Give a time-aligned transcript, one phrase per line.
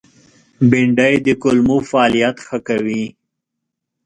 [0.69, 3.03] بېنډۍ د کولمو فعالیت ښه کوي